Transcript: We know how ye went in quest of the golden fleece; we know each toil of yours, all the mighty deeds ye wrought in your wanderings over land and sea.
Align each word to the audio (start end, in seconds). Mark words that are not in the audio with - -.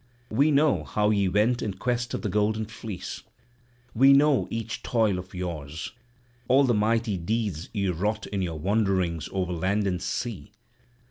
We 0.31 0.49
know 0.49 0.83
how 0.83 1.11
ye 1.11 1.27
went 1.29 1.61
in 1.61 1.75
quest 1.75 2.15
of 2.15 2.23
the 2.23 2.27
golden 2.29 2.65
fleece; 2.65 3.21
we 3.93 4.13
know 4.13 4.47
each 4.49 4.81
toil 4.81 5.19
of 5.19 5.35
yours, 5.35 5.91
all 6.47 6.63
the 6.63 6.73
mighty 6.73 7.17
deeds 7.17 7.69
ye 7.71 7.87
wrought 7.89 8.25
in 8.25 8.41
your 8.41 8.57
wanderings 8.57 9.29
over 9.31 9.53
land 9.53 9.85
and 9.85 10.01
sea. 10.01 10.53